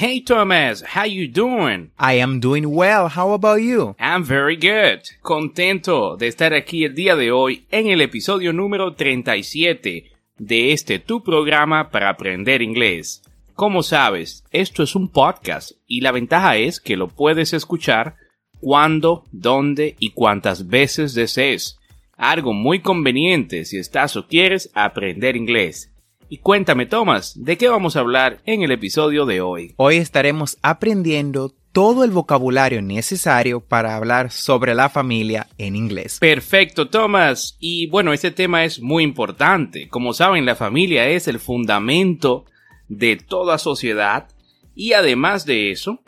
Hey 0.00 0.20
Thomas, 0.20 0.84
how 0.94 1.06
you 1.06 1.26
doing? 1.26 1.90
I 1.98 2.20
am 2.20 2.38
doing 2.38 2.72
well, 2.72 3.08
how 3.08 3.32
about 3.32 3.62
you? 3.62 3.96
I'm 3.98 4.22
very 4.22 4.54
good. 4.54 5.00
Contento 5.22 6.16
de 6.16 6.28
estar 6.28 6.54
aquí 6.54 6.84
el 6.84 6.94
día 6.94 7.16
de 7.16 7.32
hoy 7.32 7.66
en 7.72 7.88
el 7.88 8.00
episodio 8.00 8.52
número 8.52 8.94
37 8.94 10.04
de 10.38 10.72
este 10.72 11.00
tu 11.00 11.24
programa 11.24 11.90
para 11.90 12.10
aprender 12.10 12.62
inglés. 12.62 13.24
Como 13.54 13.82
sabes, 13.82 14.44
esto 14.52 14.84
es 14.84 14.94
un 14.94 15.08
podcast 15.08 15.72
y 15.88 16.00
la 16.00 16.12
ventaja 16.12 16.56
es 16.58 16.78
que 16.78 16.96
lo 16.96 17.08
puedes 17.08 17.52
escuchar 17.52 18.14
cuando, 18.60 19.24
dónde 19.32 19.96
y 19.98 20.10
cuántas 20.10 20.68
veces 20.68 21.12
desees. 21.14 21.76
Algo 22.16 22.52
muy 22.52 22.82
conveniente 22.82 23.64
si 23.64 23.78
estás 23.78 24.16
o 24.16 24.28
quieres 24.28 24.70
aprender 24.74 25.34
inglés. 25.34 25.90
Y 26.30 26.38
cuéntame, 26.38 26.84
Thomas, 26.84 27.32
¿de 27.42 27.56
qué 27.56 27.68
vamos 27.68 27.96
a 27.96 28.00
hablar 28.00 28.40
en 28.44 28.62
el 28.62 28.70
episodio 28.70 29.24
de 29.24 29.40
hoy? 29.40 29.72
Hoy 29.76 29.96
estaremos 29.96 30.58
aprendiendo 30.60 31.54
todo 31.72 32.04
el 32.04 32.10
vocabulario 32.10 32.82
necesario 32.82 33.60
para 33.60 33.96
hablar 33.96 34.30
sobre 34.30 34.74
la 34.74 34.90
familia 34.90 35.46
en 35.56 35.74
inglés. 35.74 36.18
Perfecto, 36.18 36.90
Thomas. 36.90 37.56
Y 37.60 37.86
bueno, 37.86 38.12
este 38.12 38.30
tema 38.30 38.66
es 38.66 38.78
muy 38.80 39.04
importante. 39.04 39.88
Como 39.88 40.12
saben, 40.12 40.44
la 40.44 40.54
familia 40.54 41.08
es 41.08 41.28
el 41.28 41.38
fundamento 41.38 42.44
de 42.88 43.16
toda 43.16 43.56
sociedad 43.56 44.28
y 44.74 44.92
además 44.92 45.46
de 45.46 45.70
eso, 45.70 46.00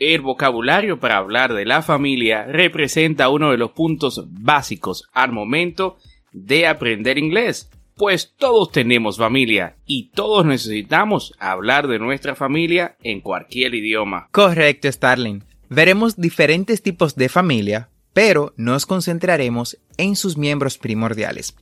el 0.00 0.22
vocabulario 0.22 0.98
para 0.98 1.18
hablar 1.18 1.54
de 1.54 1.66
la 1.66 1.82
familia 1.82 2.46
representa 2.46 3.28
uno 3.28 3.52
de 3.52 3.58
los 3.58 3.70
puntos 3.70 4.24
básicos 4.28 5.08
al 5.12 5.30
momento 5.30 5.98
de 6.32 6.66
aprender 6.66 7.16
inglés. 7.16 7.70
Pues 7.98 8.32
todos 8.38 8.70
tenemos 8.70 9.18
familia 9.18 9.76
y 9.84 10.10
todos 10.10 10.46
necesitamos 10.46 11.34
hablar 11.40 11.88
de 11.88 11.98
nuestra 11.98 12.36
familia 12.36 12.96
en 13.02 13.20
cualquier 13.20 13.74
idioma. 13.74 14.28
Correcto, 14.30 14.90
Starling. 14.90 15.42
Veremos 15.68 16.16
diferentes 16.16 16.80
tipos 16.80 17.16
de 17.16 17.28
familia, 17.28 17.90
pero 18.12 18.54
nos 18.56 18.86
concentraremos 18.86 19.78
en 19.96 20.14
sus 20.14 20.38
miembros 20.38 20.78
primordiales. 20.78 21.56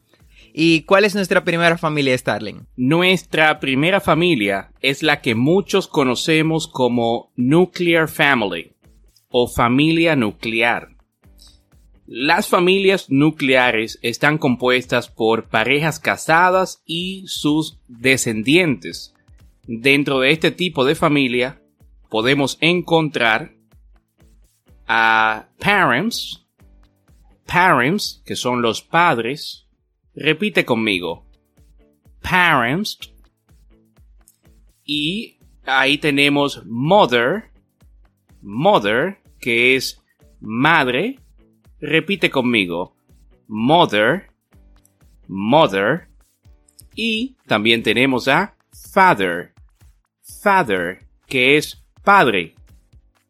¿Y 0.52 0.82
cuál 0.82 1.06
es 1.06 1.14
nuestra 1.14 1.42
primera 1.42 1.78
familia, 1.78 2.16
Starling? 2.16 2.66
Nuestra 2.76 3.58
primera 3.58 4.00
familia 4.02 4.72
es 4.82 5.02
la 5.02 5.22
que 5.22 5.34
muchos 5.34 5.88
conocemos 5.88 6.68
como 6.68 7.32
nuclear 7.36 8.08
family 8.08 8.72
o 9.30 9.48
familia 9.48 10.16
nuclear. 10.16 10.95
Las 12.06 12.46
familias 12.46 13.10
nucleares 13.10 13.98
están 14.00 14.38
compuestas 14.38 15.08
por 15.08 15.48
parejas 15.48 15.98
casadas 15.98 16.80
y 16.86 17.24
sus 17.26 17.80
descendientes. 17.88 19.12
Dentro 19.66 20.20
de 20.20 20.30
este 20.30 20.52
tipo 20.52 20.84
de 20.84 20.94
familia 20.94 21.60
podemos 22.08 22.58
encontrar 22.60 23.56
a 24.86 25.48
parents, 25.58 26.46
parents, 27.44 28.22
que 28.24 28.36
son 28.36 28.62
los 28.62 28.82
padres. 28.82 29.66
Repite 30.14 30.64
conmigo. 30.64 31.26
Parents. 32.22 32.98
Y 34.84 35.40
ahí 35.64 35.98
tenemos 35.98 36.64
mother, 36.64 37.50
mother, 38.40 39.18
que 39.40 39.74
es 39.74 40.00
madre. 40.40 41.18
Repite 41.80 42.30
conmigo. 42.30 42.94
Mother, 43.48 44.28
mother. 45.28 46.08
Y 46.94 47.36
también 47.46 47.82
tenemos 47.82 48.26
a 48.28 48.54
father, 48.92 49.52
father, 50.42 51.06
que 51.26 51.56
es 51.56 51.84
padre. 52.02 52.54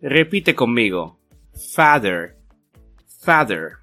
Repite 0.00 0.54
conmigo. 0.54 1.18
Father, 1.74 2.36
father. 3.24 3.78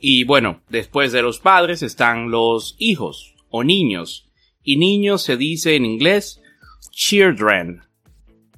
Y 0.00 0.24
bueno, 0.24 0.60
después 0.68 1.12
de 1.12 1.22
los 1.22 1.38
padres 1.38 1.82
están 1.82 2.30
los 2.30 2.76
hijos 2.78 3.34
o 3.50 3.64
niños. 3.64 4.30
Y 4.62 4.76
niños 4.76 5.22
se 5.22 5.36
dice 5.36 5.76
en 5.76 5.84
inglés 5.84 6.40
children. 6.90 7.82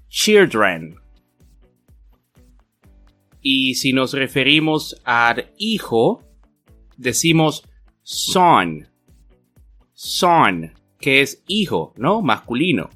Children. 0.09 1.06
Y 3.49 3.77
si 3.77 3.93
nos 3.93 4.13
referimos 4.13 5.01
al 5.05 5.53
hijo, 5.57 6.25
decimos 6.97 7.63
son. 8.03 8.89
Son, 9.93 10.73
que 10.99 11.21
es 11.21 11.45
hijo, 11.47 11.95
¿no? 11.97 12.23
Masculino. 12.23 12.91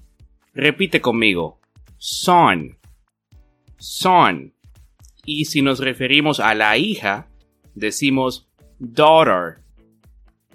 Repite 0.53 1.01
conmigo. 1.01 1.61
Son. 1.99 2.77
Son. 3.79 4.53
Y 5.25 5.45
si 5.45 5.63
nos 5.63 5.79
referimos 5.79 6.41
a 6.41 6.57
la 6.57 6.77
hija, 6.77 7.29
decimos 7.77 8.51
daughter. 8.81 9.63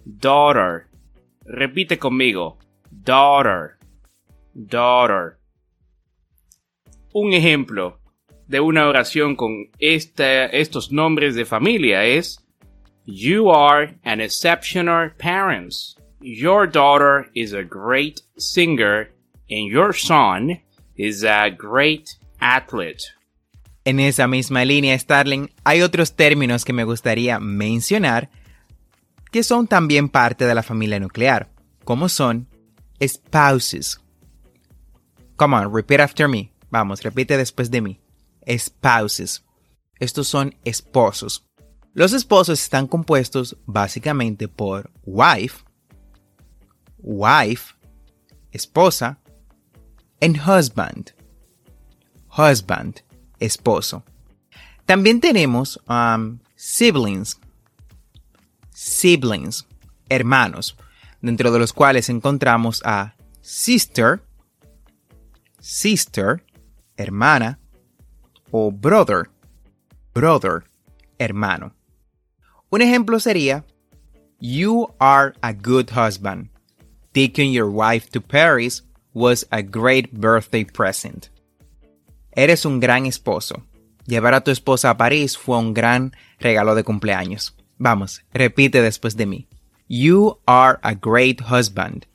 Daughter. 0.04 0.88
Repite 1.46 1.98
conmigo. 1.98 2.58
Daughter. 2.92 3.78
Daughter. 4.54 5.38
Un 7.14 7.32
ejemplo 7.32 8.02
de 8.48 8.60
una 8.60 8.88
oración 8.88 9.36
con 9.36 9.70
estos 9.80 10.92
nombres 10.92 11.36
de 11.36 11.46
familia 11.46 12.06
es 12.06 12.40
You 13.06 13.52
are 13.52 13.98
an 14.04 14.20
exceptional 14.20 15.12
parents. 15.18 15.96
Your 16.22 16.68
daughter 16.68 17.30
is 17.34 17.54
a 17.54 17.64
great 17.64 18.22
singer 18.38 19.12
and 19.50 19.70
your 19.72 19.94
son 19.94 20.60
is 20.96 21.24
a 21.24 21.50
great 21.50 22.10
athlete. 22.40 23.04
En 23.84 24.00
esa 24.00 24.28
misma 24.28 24.66
línea, 24.66 24.98
Starling, 24.98 25.52
hay 25.64 25.84
otros 25.84 26.16
términos 26.16 26.66
que 26.66 26.74
me 26.74 26.84
gustaría 26.84 27.40
mencionar 27.40 28.30
que 29.32 29.44
son 29.44 29.68
también 29.68 30.10
parte 30.10 30.46
de 30.46 30.56
la 30.56 30.64
familia 30.64 31.00
nuclear, 31.00 31.50
como 31.84 32.10
son 32.10 32.48
spouses. 33.00 34.00
Come 35.36 35.58
on, 35.58 35.72
repeat 35.72 36.00
after 36.00 36.28
me. 36.28 36.52
Vamos, 36.72 37.04
repite 37.04 37.38
después 37.38 37.70
de 37.70 37.82
mí. 37.82 38.00
Spouses. 38.48 39.44
Estos 40.00 40.28
son 40.28 40.56
esposos. 40.64 41.46
Los 41.94 42.14
esposos 42.14 42.62
están 42.62 42.88
compuestos 42.88 43.56
básicamente 43.66 44.48
por 44.48 44.92
wife, 45.06 45.64
wife, 46.98 47.74
esposa, 48.52 49.18
and 50.22 50.38
husband. 50.38 51.14
Husband, 52.38 53.02
esposo. 53.40 54.04
También 54.86 55.22
tenemos 55.22 55.80
um, 55.88 56.40
siblings. 56.56 57.40
Siblings, 58.72 59.66
hermanos. 60.10 60.76
dentro 61.26 61.52
de 61.52 61.60
los 61.60 61.74
cuales 61.74 62.10
encontramos 62.10 62.82
a 62.86 63.16
sister, 63.42 64.22
sister, 65.60 66.44
hermana, 66.98 67.60
o 68.56 68.72
brother, 68.72 69.28
brother, 70.14 70.64
hermano. 71.20 71.74
Un 72.72 72.80
ejemplo 72.82 73.20
sería, 73.20 73.66
You 74.40 74.94
are 74.98 75.34
a 75.44 75.52
good 75.52 75.90
husband. 75.90 76.48
Taking 77.14 77.52
your 77.52 77.70
wife 77.70 78.10
to 78.12 78.22
Paris 78.22 78.82
was 79.14 79.46
a 79.52 79.62
great 79.62 80.14
birthday 80.14 80.64
present. 80.64 81.30
Eres 82.38 82.66
un 82.66 82.80
gran 82.80 83.06
esposo. 83.06 83.62
Llevar 84.08 84.34
a 84.34 84.42
tu 84.42 84.52
esposa 84.52 84.92
a 84.92 84.98
París 84.98 85.36
fue 85.36 85.58
un 85.58 85.74
gran 85.74 86.14
regalo 86.40 86.76
de 86.76 86.84
cumpleaños. 86.84 87.52
Vamos, 87.78 88.22
repite 88.34 88.82
después 88.82 89.18
de 89.18 89.26
mí. 89.26 89.48
You 89.90 90.40
are 90.48 90.80
a 90.82 90.96
great 90.96 91.42
husband. 91.42 92.06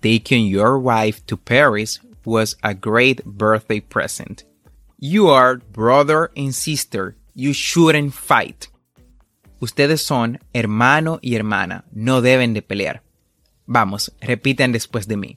Taking 0.00 0.46
your 0.46 0.78
wife 0.78 1.20
to 1.26 1.36
Paris 1.36 2.00
was 2.24 2.56
a 2.62 2.72
great 2.72 3.22
birthday 3.26 3.80
present. 3.80 4.46
You 4.98 5.28
are 5.28 5.58
brother 5.72 6.30
and 6.34 6.54
sister. 6.54 7.16
You 7.34 7.52
shouldn't 7.52 8.14
fight. 8.14 8.68
Ustedes 9.60 10.00
son 10.00 10.38
hermano 10.54 11.18
y 11.20 11.34
hermana. 11.34 11.84
No 11.92 12.22
deben 12.22 12.54
de 12.54 12.62
pelear. 12.62 13.02
Vamos, 13.66 14.10
repiten 14.22 14.72
después 14.72 15.06
de 15.06 15.16
mí. 15.16 15.36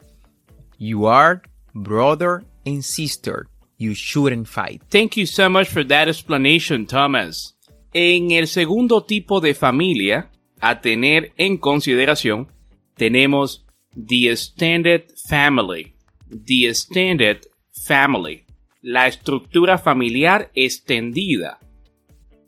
You 0.77 1.07
are 1.07 1.41
brother 1.73 2.45
and 2.65 2.83
sister. 2.83 3.47
You 3.77 3.95
shouldn't 3.95 4.47
fight. 4.47 4.81
Thank 4.89 5.17
you 5.17 5.25
so 5.25 5.49
much 5.49 5.67
for 5.67 5.83
that 5.87 6.07
explanation, 6.07 6.85
Thomas. 6.85 7.55
En 7.93 8.31
el 8.31 8.47
segundo 8.47 9.01
tipo 9.01 9.41
de 9.41 9.53
familia 9.53 10.29
a 10.61 10.79
tener 10.79 11.33
en 11.37 11.57
consideración 11.57 12.47
tenemos 12.95 13.65
the 13.93 14.29
extended 14.29 15.11
family. 15.27 15.95
The 16.29 16.67
extended 16.69 17.45
family. 17.73 18.45
La 18.81 19.07
estructura 19.07 19.77
familiar 19.77 20.51
extendida. 20.55 21.59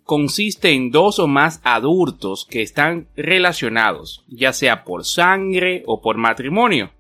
Consiste 0.04 0.70
en 0.70 0.90
dos 0.90 1.20
o 1.20 1.28
más 1.28 1.60
adultos 1.66 2.48
que 2.50 2.62
están 2.62 3.10
relacionados, 3.18 4.24
ya 4.30 4.54
sea 4.54 4.86
por 4.86 5.04
sangre 5.04 5.84
o 5.88 6.02
por 6.02 6.16
matrimonio, 6.16 6.94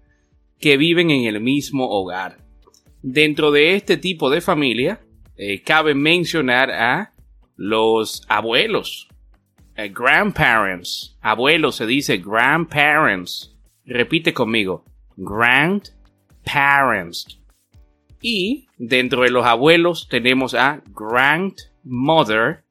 que 0.59 0.75
viven 0.75 1.11
en 1.11 1.33
el 1.33 1.39
mismo 1.39 1.89
hogar. 1.89 2.39
Dentro 3.01 3.51
de 3.51 3.75
este 3.75 3.95
tipo 3.95 4.29
de 4.29 4.41
familia, 4.41 4.99
eh, 5.37 5.61
cabe 5.61 5.95
mencionar 5.95 6.69
a 6.69 7.13
los 7.55 8.23
abuelos, 8.27 9.07
eh, 9.77 9.87
grandparents. 9.87 11.17
Abuelos 11.21 11.77
se 11.77 11.85
dice 11.85 12.17
grandparents. 12.17 13.55
Repite 13.85 14.33
conmigo, 14.33 14.83
grandparents. 15.15 17.40
Y 18.21 18.67
dentro 18.77 19.23
de 19.23 19.31
los 19.31 19.45
abuelos 19.45 20.07
tenemos 20.07 20.53
a 20.53 20.81
grandmother, 20.93 22.63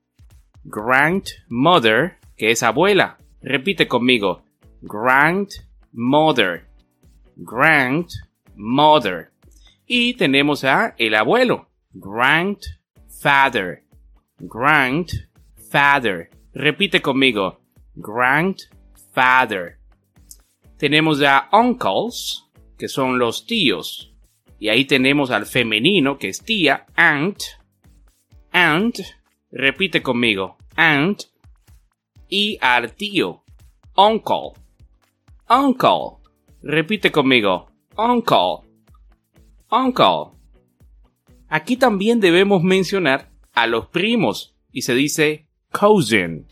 grandmother, 0.64 2.18
que 2.36 2.52
es 2.52 2.62
abuela. 2.62 3.18
Repite 3.42 3.88
conmigo, 3.88 4.42
grandmother, 4.82 6.66
grandmother. 7.36 9.30
Y 9.86 10.14
tenemos 10.14 10.62
a 10.62 10.94
el 10.98 11.16
abuelo, 11.16 11.68
grandfather, 11.92 13.82
grandfather. 14.38 16.30
Repite 16.54 17.02
conmigo, 17.02 17.60
grandfather. 17.96 19.78
Tenemos 20.76 21.20
a 21.22 21.48
uncles, 21.52 22.44
que 22.78 22.88
son 22.88 23.18
los 23.18 23.44
tíos. 23.46 24.09
Y 24.60 24.68
ahí 24.68 24.84
tenemos 24.84 25.30
al 25.30 25.46
femenino, 25.46 26.18
que 26.18 26.28
es 26.28 26.42
tía, 26.42 26.84
aunt. 26.94 27.40
Aunt. 28.52 28.98
Repite 29.50 30.02
conmigo, 30.02 30.58
aunt. 30.76 31.22
Y 32.28 32.58
al 32.60 32.94
tío, 32.94 33.42
uncle. 33.96 34.52
Uncle. 35.48 36.18
Repite 36.62 37.10
conmigo, 37.10 37.70
uncle. 37.96 38.68
Uncle. 39.70 40.38
Aquí 41.48 41.76
también 41.76 42.20
debemos 42.20 42.62
mencionar 42.62 43.30
a 43.54 43.66
los 43.66 43.86
primos 43.86 44.54
y 44.72 44.82
se 44.82 44.94
dice 44.94 45.48
cousin. 45.72 46.46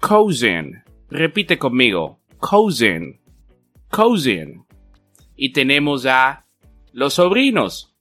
Cousin. 0.00 0.82
Repite 1.08 1.58
conmigo, 1.58 2.18
cousin. 2.38 3.20
Cousin. 3.88 4.64
Y 5.36 5.52
tenemos 5.52 6.06
a 6.06 6.44
los 6.92 7.14
sobrinos. 7.14 7.94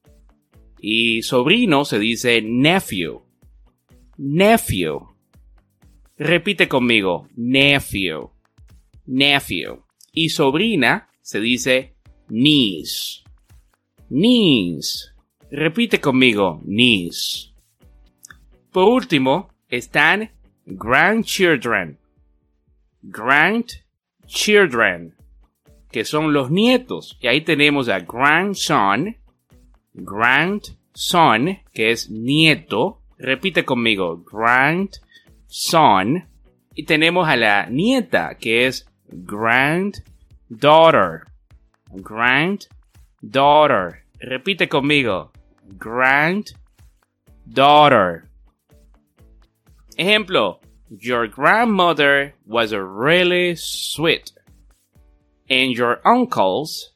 Y 0.79 1.21
sobrino 1.23 1.85
se 1.85 1.97
dice 1.99 2.41
nephew. 2.41 3.21
Nephew. 4.17 5.07
Repite 6.17 6.67
conmigo, 6.67 7.29
nephew. 7.35 8.31
Nephew. 9.05 9.83
Y 10.11 10.29
sobrina 10.29 11.09
se 11.21 11.39
dice 11.39 11.93
niece. 12.29 13.21
Niece. 14.09 15.09
Repite 15.51 15.99
conmigo, 15.99 16.61
niece. 16.65 17.53
Por 18.71 18.89
último, 18.89 19.49
están 19.67 20.31
grandchildren. 20.65 21.99
Grandchildren 23.01 25.18
que 25.91 26.05
son 26.05 26.33
los 26.33 26.51
nietos. 26.51 27.17
Y 27.19 27.27
ahí 27.27 27.41
tenemos 27.41 27.89
a 27.89 27.99
grandson, 27.99 29.17
grandson, 29.93 31.59
que 31.73 31.91
es 31.91 32.09
nieto. 32.09 33.01
Repite 33.17 33.65
conmigo, 33.65 34.23
grandson. 34.23 36.25
Y 36.75 36.85
tenemos 36.85 37.27
a 37.27 37.35
la 37.35 37.65
nieta, 37.65 38.35
que 38.35 38.67
es 38.67 38.87
granddaughter. 39.07 41.23
Granddaughter. 41.91 44.05
Repite 44.19 44.69
conmigo, 44.69 45.31
granddaughter. 45.77 48.25
Ejemplo, 49.97 50.59
your 50.89 51.27
grandmother 51.27 52.35
was 52.45 52.73
really 52.73 53.55
sweet 53.55 54.31
and 55.49 55.75
your 55.75 55.99
uncles 56.05 56.93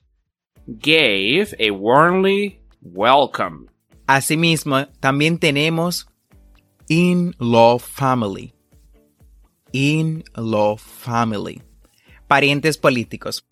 gave 0.80 1.54
a 1.60 1.72
warmly 1.72 2.62
welcome. 2.82 3.68
Asimismo, 4.08 4.88
también 5.00 5.40
tenemos 5.40 6.08
in-law 6.88 7.80
family. 7.80 8.54
In-law 9.72 10.78
family. 10.78 11.62
Parientes 12.28 12.78
políticos. 12.78 13.46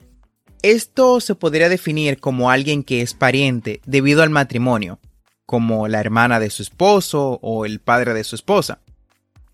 Esto 0.61 1.19
se 1.19 1.33
podría 1.35 1.69
definir 1.69 2.19
como 2.19 2.51
alguien 2.51 2.83
que 2.83 3.01
es 3.01 3.13
pariente 3.15 3.81
debido 3.85 4.21
al 4.21 4.29
matrimonio, 4.29 4.99
como 5.47 5.87
la 5.87 5.99
hermana 5.99 6.39
de 6.39 6.51
su 6.51 6.61
esposo 6.61 7.39
o 7.41 7.65
el 7.65 7.79
padre 7.79 8.13
de 8.13 8.23
su 8.23 8.35
esposa. 8.35 8.79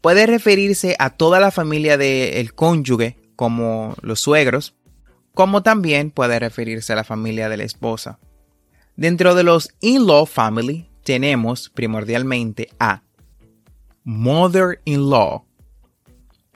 Puede 0.01 0.25
referirse 0.25 0.95
a 0.99 1.11
toda 1.11 1.39
la 1.39 1.51
familia 1.51 1.97
del 1.97 2.53
cónyuge, 2.53 3.17
como 3.37 3.95
los 4.01 4.19
suegros, 4.19 4.75
como 5.37 5.61
también 5.61 6.09
puede 6.09 6.39
referirse 6.39 6.93
a 6.93 6.95
la 6.95 7.03
familia 7.03 7.47
de 7.47 7.57
la 7.57 7.63
esposa. 7.63 8.17
Dentro 8.95 9.35
de 9.35 9.43
los 9.43 9.69
in-law 9.81 10.25
family 10.25 10.89
tenemos 11.03 11.69
primordialmente 11.69 12.69
a 12.79 13.03
mother-in-law, 14.03 15.45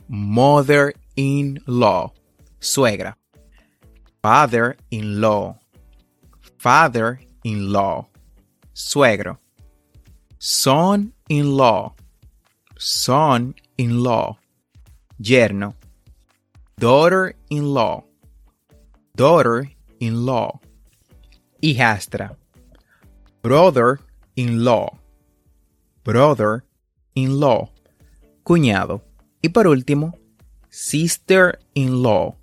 mother-in-law, 0.07 2.11
suegra, 2.57 3.19
father-in-law, 4.23 5.59
father-in-law, 6.57 8.09
suegro, 8.73 9.39
son-in-law, 10.39 11.93
son-in-law, 12.77 14.39
yerno, 15.19 15.75
daughter-in-law, 16.77 18.10
daughter-in-law, 19.15 20.59
hijastra, 21.61 22.37
brother-in-law, 23.41 24.97
brother-in-law, 26.03 27.69
cuñado. 28.43 29.01
Y 29.41 29.49
por 29.49 29.67
último, 29.67 30.17
sister-in-law, 30.69 32.35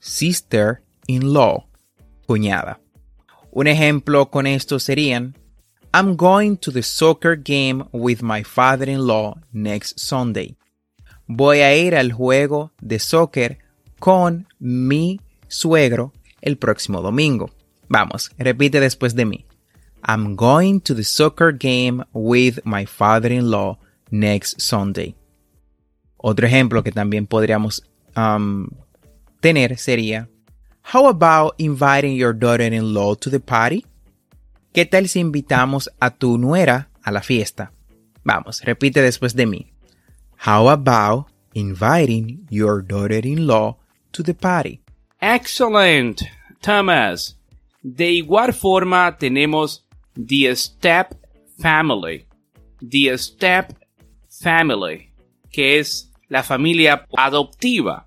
sister-in-law, 0.00 1.66
cuñada. 2.26 2.80
Un 3.52 3.66
ejemplo 3.66 4.30
con 4.30 4.46
esto 4.46 4.78
serían, 4.78 5.36
I'm 5.92 6.16
going 6.16 6.56
to 6.58 6.70
the 6.70 6.82
soccer 6.82 7.34
game 7.34 7.84
with 7.92 8.22
my 8.22 8.44
father-in-law 8.44 9.40
next 9.52 9.98
Sunday. 9.98 10.56
Voy 11.26 11.60
a 11.62 11.74
ir 11.76 11.96
al 11.96 12.12
juego 12.12 12.70
de 12.80 12.98
soccer 13.00 13.58
con 13.98 14.46
mi 14.60 15.20
suegro 15.50 16.12
el 16.40 16.56
próximo 16.56 17.02
domingo. 17.02 17.50
Vamos, 17.88 18.30
repite 18.38 18.80
después 18.80 19.14
de 19.14 19.26
mí. 19.26 19.44
I'm 20.02 20.36
going 20.36 20.80
to 20.80 20.94
the 20.94 21.04
soccer 21.04 21.52
game 21.52 22.04
with 22.14 22.60
my 22.64 22.86
father-in-law 22.86 23.78
next 24.10 24.60
Sunday. 24.60 25.14
Otro 26.16 26.46
ejemplo 26.46 26.82
que 26.82 26.92
también 26.92 27.26
podríamos 27.26 27.82
um, 28.16 28.68
tener 29.40 29.78
sería 29.78 30.28
How 30.92 31.08
about 31.08 31.54
inviting 31.58 32.16
your 32.16 32.32
daughter-in-law 32.32 33.16
to 33.16 33.30
the 33.30 33.40
party? 33.40 33.84
¿Qué 34.72 34.86
tal 34.86 35.08
si 35.08 35.20
invitamos 35.20 35.90
a 36.00 36.10
tu 36.10 36.38
nuera 36.38 36.90
a 37.02 37.10
la 37.10 37.22
fiesta? 37.22 37.72
Vamos, 38.24 38.62
repite 38.62 39.02
después 39.02 39.34
de 39.34 39.46
mí. 39.46 39.72
How 40.46 40.68
about 40.68 41.26
inviting 41.54 42.46
your 42.50 42.82
daughter-in-law 42.82 43.76
to 44.12 44.22
the 44.22 44.34
party? 44.34 44.80
Excellent, 45.20 46.22
Thomas. 46.62 47.38
De 47.82 48.10
igual 48.10 48.54
forma 48.54 49.18
tenemos 49.18 49.86
the 50.14 50.56
step 50.56 51.14
family. 51.58 52.24
The 52.80 53.18
step 53.18 53.74
family, 54.42 55.10
que 55.52 55.78
es 55.78 56.10
la 56.28 56.42
familia 56.42 57.06
adoptiva. 57.14 58.06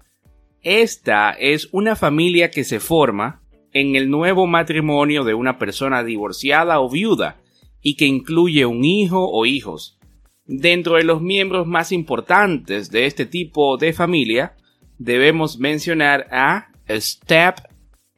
Esta 0.64 1.32
es 1.34 1.70
una 1.72 1.96
familia 1.96 2.50
que 2.50 2.64
se 2.64 2.80
forma 2.80 3.44
en 3.74 3.96
el 3.96 4.10
nuevo 4.10 4.48
matrimonio 4.48 5.24
de 5.24 5.36
una 5.36 5.60
persona 5.60 6.04
divorciada 6.04 6.80
o 6.80 6.90
viuda 6.90 7.42
y 7.84 7.96
que 7.96 8.06
incluye 8.06 8.66
un 8.66 8.84
hijo 8.84 9.30
o 9.30 9.46
hijos. 9.46 10.00
Dentro 10.46 10.96
de 10.96 11.04
los 11.04 11.22
miembros 11.22 11.68
más 11.68 11.92
importantes 11.92 12.90
de 12.90 13.06
este 13.06 13.28
tipo 13.28 13.78
de 13.78 13.94
familia, 13.94 14.56
debemos 14.98 15.60
mencionar 15.60 16.28
a 16.32 16.73
step 16.88 17.62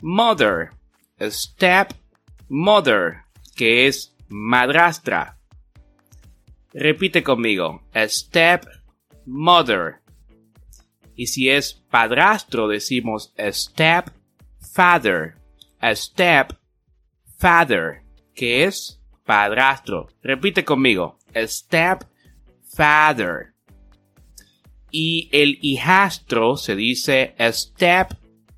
mother, 0.02 0.72
step 1.30 1.94
mother, 2.50 3.24
que 3.56 3.88
es 3.88 4.14
madrastra. 4.30 5.38
Repite 6.74 7.24
conmigo, 7.24 7.82
step 8.08 8.66
mother. 9.26 10.02
Y 11.16 11.28
si 11.28 11.50
es 11.50 11.74
padrastro, 11.90 12.68
decimos 12.68 13.34
step 13.52 14.12
father, 14.60 15.36
step 15.94 16.54
father, 17.38 18.02
que 18.34 18.66
es 18.66 19.00
padrastro. 19.26 20.10
Repite 20.22 20.66
conmigo, 20.66 21.18
step 21.48 22.04
father. 22.76 23.54
Y 24.92 25.30
el 25.32 25.60
hijastro 25.62 26.58
se 26.58 26.76
dice 26.76 27.36
step 27.52 28.14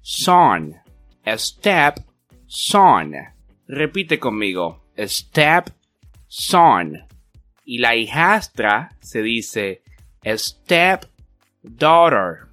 son, 0.08 0.74
step 1.36 2.00
son. 2.48 3.14
Repite 3.68 4.20
conmigo, 4.20 4.86
step 5.06 5.70
son. 6.28 6.98
Y 7.66 7.80
la 7.80 7.94
hijastra 7.94 8.96
se 9.02 9.22
dice 9.22 9.82
step 10.38 11.06
daughter, 11.62 12.48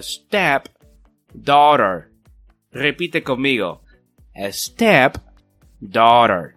step 0.00 0.68
daughter. 1.32 2.10
Repite 2.72 3.22
conmigo, 3.22 3.82
step 4.50 5.18
daughter. 5.80 6.56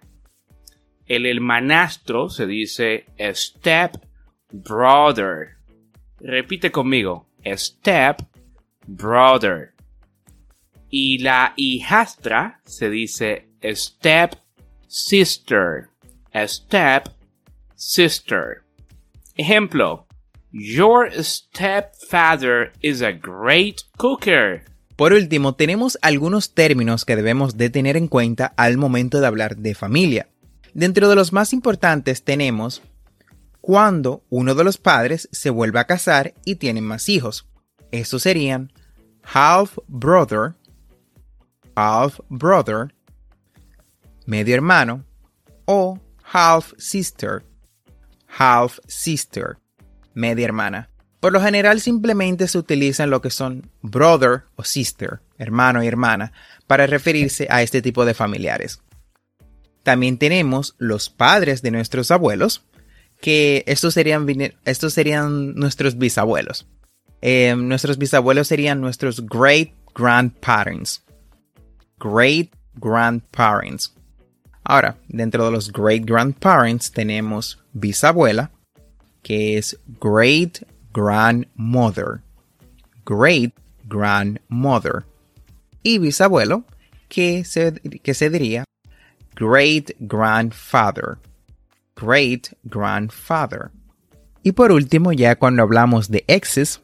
El 1.06 1.26
hermanastro 1.26 2.28
se 2.28 2.48
dice 2.48 3.06
step 3.34 4.04
brother. 4.50 5.58
Repite 6.18 6.72
conmigo, 6.72 7.28
step 7.56 8.22
brother. 8.88 9.74
Y 10.90 11.18
la 11.18 11.54
hijastra 11.56 12.60
se 12.64 12.90
dice 12.90 13.48
step 13.62 14.34
sister, 14.88 15.88
step 16.46 17.08
sister. 17.76 18.62
Ejemplo, 19.36 20.06
Your 20.52 21.10
stepfather 21.22 22.72
is 22.82 23.02
a 23.02 23.12
great 23.12 23.82
cooker. 23.98 24.64
Por 24.96 25.12
último, 25.12 25.54
tenemos 25.54 25.96
algunos 26.02 26.54
términos 26.54 27.04
que 27.04 27.14
debemos 27.14 27.56
de 27.56 27.70
tener 27.70 27.96
en 27.96 28.08
cuenta 28.08 28.52
al 28.56 28.76
momento 28.76 29.20
de 29.20 29.28
hablar 29.28 29.56
de 29.56 29.76
familia. 29.76 30.28
Dentro 30.74 31.08
de 31.08 31.14
los 31.14 31.32
más 31.32 31.52
importantes 31.52 32.24
tenemos 32.24 32.82
cuando 33.60 34.24
uno 34.28 34.56
de 34.56 34.64
los 34.64 34.76
padres 34.76 35.28
se 35.30 35.50
vuelve 35.50 35.78
a 35.78 35.86
casar 35.86 36.34
y 36.44 36.56
tienen 36.56 36.84
más 36.84 37.08
hijos. 37.08 37.46
Estos 37.92 38.22
serían 38.22 38.72
half 39.22 39.78
brother, 39.86 40.54
half 41.76 42.20
brother, 42.28 42.94
medio 44.26 44.54
hermano 44.54 45.04
o 45.66 45.98
half 46.32 46.72
sister, 46.78 47.42
half 48.26 48.78
sister, 48.86 49.58
media 50.14 50.44
hermana. 50.44 50.88
Por 51.20 51.32
lo 51.32 51.40
general 51.40 51.80
simplemente 51.80 52.48
se 52.48 52.58
utilizan 52.58 53.10
lo 53.10 53.20
que 53.20 53.30
son 53.30 53.70
brother 53.82 54.44
o 54.56 54.64
sister, 54.64 55.20
hermano 55.38 55.82
y 55.84 55.86
hermana, 55.86 56.32
para 56.66 56.86
referirse 56.86 57.46
a 57.50 57.62
este 57.62 57.82
tipo 57.82 58.06
de 58.06 58.14
familiares. 58.14 58.80
También 59.82 60.18
tenemos 60.18 60.74
los 60.78 61.10
padres 61.10 61.62
de 61.62 61.70
nuestros 61.70 62.10
abuelos, 62.10 62.64
que 63.20 63.64
estos 63.66 63.94
serían, 63.94 65.54
nuestros 65.54 65.98
bisabuelos. 65.98 66.66
Eh, 67.20 67.54
nuestros 67.54 67.98
bisabuelos 67.98 68.48
serían 68.48 68.80
nuestros 68.80 69.26
great 69.26 69.74
grandparents. 69.94 71.02
Great 72.00 72.50
grandparents. 72.80 73.92
Ahora, 74.64 74.96
dentro 75.08 75.44
de 75.44 75.50
los 75.50 75.70
great 75.70 76.04
grandparents 76.04 76.90
tenemos 76.90 77.58
bisabuela, 77.74 78.50
que 79.22 79.58
es 79.58 79.78
great 80.00 80.64
grandmother. 80.92 82.22
Great 83.04 83.52
grandmother. 83.86 85.04
Y 85.82 85.98
bisabuelo, 85.98 86.64
que 87.08 87.44
se, 87.44 87.72
que 88.02 88.14
se 88.14 88.30
diría 88.30 88.64
great 89.34 89.90
grandfather. 90.00 91.18
Great 91.96 92.54
grandfather. 92.64 93.70
Y 94.42 94.52
por 94.52 94.72
último, 94.72 95.12
ya 95.12 95.36
cuando 95.36 95.62
hablamos 95.62 96.08
de 96.08 96.24
exes, 96.26 96.80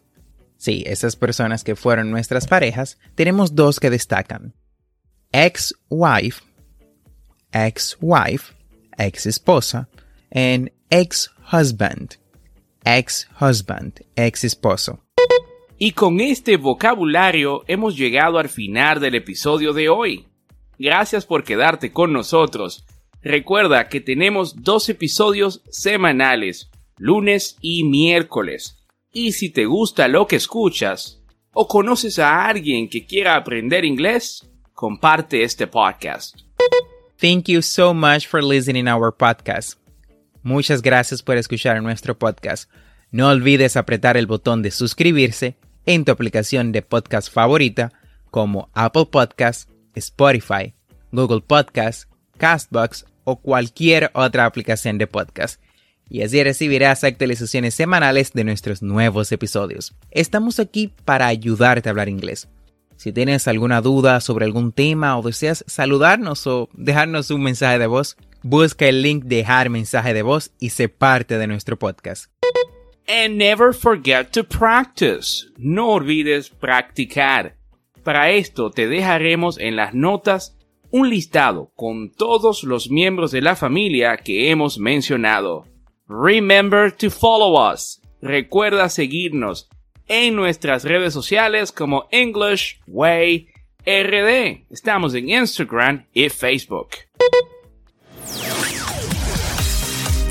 sí, 0.58 0.82
esas 0.86 1.16
personas 1.16 1.64
que 1.64 1.74
fueron 1.74 2.10
nuestras 2.10 2.46
parejas, 2.46 2.98
tenemos 3.14 3.54
dos 3.54 3.80
que 3.80 3.88
destacan. 3.88 4.52
Ex-wife, 5.38 6.40
ex-wife, 7.52 8.54
ex-esposa, 8.96 9.86
and 10.30 10.70
ex-husband, 10.88 12.16
ex-husband, 12.86 14.00
ex-esposo. 14.16 15.00
Y 15.76 15.92
con 15.92 16.20
este 16.20 16.56
vocabulario 16.56 17.64
hemos 17.66 17.98
llegado 17.98 18.38
al 18.38 18.48
final 18.48 18.98
del 18.98 19.14
episodio 19.14 19.74
de 19.74 19.90
hoy. 19.90 20.26
Gracias 20.78 21.26
por 21.26 21.44
quedarte 21.44 21.92
con 21.92 22.14
nosotros. 22.14 22.86
Recuerda 23.20 23.90
que 23.90 24.00
tenemos 24.00 24.62
dos 24.62 24.88
episodios 24.88 25.60
semanales, 25.68 26.70
lunes 26.96 27.58
y 27.60 27.84
miércoles. 27.84 28.78
Y 29.12 29.32
si 29.32 29.50
te 29.50 29.66
gusta 29.66 30.08
lo 30.08 30.26
que 30.26 30.36
escuchas, 30.36 31.22
o 31.52 31.68
conoces 31.68 32.18
a 32.18 32.46
alguien 32.46 32.88
que 32.88 33.04
quiera 33.04 33.36
aprender 33.36 33.84
inglés, 33.84 34.48
comparte 34.76 35.42
este 35.42 35.66
podcast. 35.66 36.36
Thank 37.18 37.48
you 37.48 37.62
so 37.62 37.94
much 37.94 38.28
for 38.28 38.44
listening 38.44 38.86
our 38.86 39.10
podcast. 39.10 39.78
Muchas 40.42 40.82
gracias 40.82 41.22
por 41.22 41.38
escuchar 41.38 41.82
nuestro 41.82 42.16
podcast. 42.16 42.70
No 43.10 43.30
olvides 43.30 43.78
apretar 43.78 44.18
el 44.18 44.26
botón 44.26 44.60
de 44.60 44.70
suscribirse 44.70 45.56
en 45.86 46.04
tu 46.04 46.12
aplicación 46.12 46.72
de 46.72 46.82
podcast 46.82 47.32
favorita 47.32 47.90
como 48.30 48.68
Apple 48.74 49.06
Podcasts, 49.06 49.66
Spotify, 49.94 50.74
Google 51.10 51.40
Podcasts, 51.40 52.06
Castbox 52.36 53.06
o 53.24 53.36
cualquier 53.36 54.10
otra 54.12 54.44
aplicación 54.44 54.98
de 54.98 55.06
podcast. 55.06 55.58
Y 56.10 56.20
así 56.20 56.44
recibirás 56.44 57.02
actualizaciones 57.02 57.74
semanales 57.74 58.34
de 58.34 58.44
nuestros 58.44 58.82
nuevos 58.82 59.32
episodios. 59.32 59.94
Estamos 60.10 60.60
aquí 60.60 60.92
para 61.06 61.28
ayudarte 61.28 61.88
a 61.88 61.92
hablar 61.92 62.10
inglés. 62.10 62.46
Si 62.96 63.12
tienes 63.12 63.46
alguna 63.46 63.80
duda 63.82 64.20
sobre 64.20 64.46
algún 64.46 64.72
tema 64.72 65.18
o 65.18 65.22
deseas 65.22 65.64
saludarnos 65.66 66.46
o 66.46 66.68
dejarnos 66.72 67.30
un 67.30 67.42
mensaje 67.42 67.78
de 67.78 67.86
voz, 67.86 68.16
busca 68.42 68.86
el 68.86 69.02
link 69.02 69.24
dejar 69.24 69.70
mensaje 69.70 70.14
de 70.14 70.22
voz 70.22 70.52
y 70.58 70.70
sé 70.70 70.88
parte 70.88 71.38
de 71.38 71.46
nuestro 71.46 71.78
podcast. 71.78 72.30
And 73.08 73.36
never 73.36 73.72
forget 73.72 74.30
to 74.32 74.44
practice. 74.44 75.46
No 75.58 75.90
olvides 75.90 76.50
practicar. 76.50 77.56
Para 78.02 78.30
esto 78.30 78.70
te 78.70 78.88
dejaremos 78.88 79.58
en 79.58 79.76
las 79.76 79.94
notas 79.94 80.56
un 80.90 81.10
listado 81.10 81.72
con 81.74 82.10
todos 82.10 82.64
los 82.64 82.90
miembros 82.90 83.30
de 83.30 83.42
la 83.42 83.56
familia 83.56 84.16
que 84.16 84.50
hemos 84.50 84.78
mencionado. 84.78 85.66
Remember 86.08 86.90
to 86.90 87.10
follow 87.10 87.72
us. 87.72 88.00
Recuerda 88.22 88.88
seguirnos 88.88 89.68
en 90.08 90.36
nuestras 90.36 90.84
redes 90.84 91.12
sociales 91.12 91.72
como 91.72 92.06
English 92.10 92.80
Way 92.86 93.48
RD. 93.84 94.64
Estamos 94.70 95.14
en 95.14 95.28
Instagram 95.30 96.06
y 96.12 96.28
Facebook. 96.28 96.90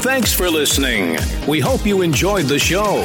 Thanks 0.01 0.33
for 0.33 0.49
listening. 0.51 1.17
We 1.47 1.59
hope 1.59 1.85
you 1.85 2.03
enjoyed 2.03 2.45
the 2.45 2.59
show. 2.59 3.03